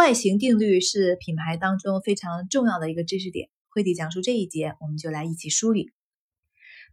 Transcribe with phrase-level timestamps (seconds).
[0.00, 3.50] 外形定律是品牌当中非常重要的一个知识点。
[3.68, 5.92] 惠迪讲述这一节，我们就来一起梳理。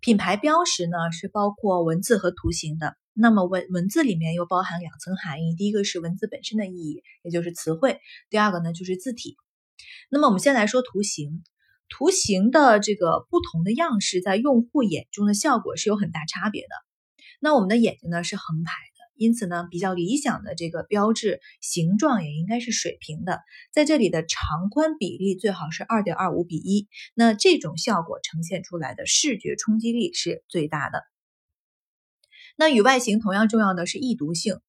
[0.00, 2.96] 品牌标识呢是包括文字和图形的。
[3.14, 7.92] 那么文文字里面又包含两层含义，第一个是文字本身的意义，也就是词汇；
[8.28, 9.36] 第二个呢就是字体。
[10.10, 11.44] 那么我们先来说图形，
[11.88, 16.68] 图形的这个不同的样式在用户眼中的效果是有很大差别的。
[17.38, 18.72] 那我们的眼睛呢是横排，
[19.16, 23.40] 因此呢比较理想的这个标志形状也应该是水平的，
[23.72, 31.02] 在这里的长宽比例最好是二点二五比一，那这种效果呈现出来的视觉冲击力是最大的。
[32.56, 34.60] 那与外形同样重要的是易读性，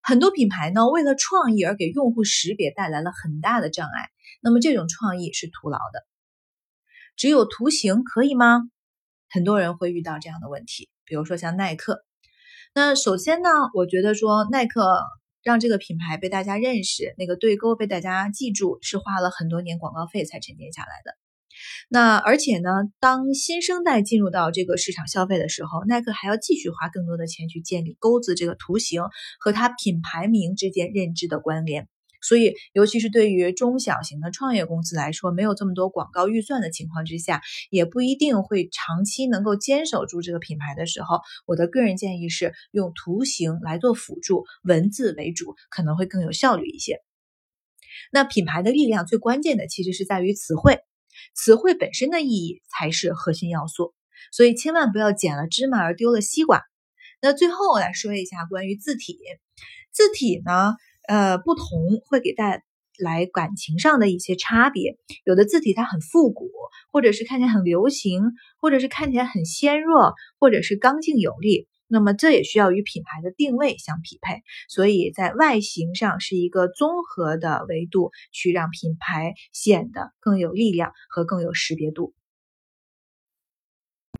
[0.00, 4.08] 很多品牌呢为了创意而给用户识别带来了很大的障碍。
[4.40, 6.06] 那么这种创意是徒劳的。
[7.16, 8.62] 只有图形可以吗？
[9.28, 12.04] 很多人会遇到这样的问题，比如说像耐克。
[12.72, 15.02] 那首先呢，我觉得说耐克
[15.42, 21.16] 让这个品牌被大家认识，那个对勾被大家记住，是花了很多年广告费才沉淀下来的。
[21.88, 29.02] 那而且呢，当新生代进入到这个市场消费的时候，耐克还要继续花更多的钱去建立钩子这个图形
[29.40, 31.88] 和它品牌名之间认知的关联。
[32.22, 37.40] 所以，尤其是对于中小型的创业公司来说，没有这么多广告预算的情况之下，
[37.70, 47.00] 也不一定会长期能够坚守住这个品牌的时候，我的个人建议是用图形来做辅助，文字为主，可能会更有效率一些。
[48.12, 50.80] 那品牌的力量最关键的其实是在于词汇。
[51.34, 53.94] 词汇本身的意义才是核心要素，
[54.32, 56.62] 所以千万不要捡了芝麻而丢了西瓜。
[57.20, 59.18] 那最后我来说一下关于字体，
[59.92, 60.76] 字体呢，
[61.10, 61.66] 呃，不同
[62.06, 62.62] 会给带
[62.96, 64.96] 来感情上的一些差别。
[65.24, 66.48] 有的字体它很复古，
[66.92, 68.22] 或者是看起来很流行，
[68.60, 71.66] 或者是看起来很纤弱，或者是刚劲有力。
[71.88, 82.14] 那么这也需要与品牌的定位相匹配，所以在外形上是一个综合的维度，去让品牌显得更有力量和更有识别度。